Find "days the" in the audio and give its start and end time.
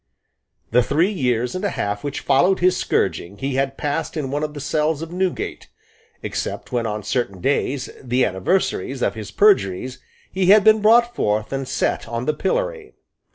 7.39-8.25